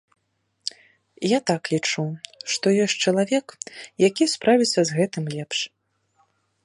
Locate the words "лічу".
1.73-2.05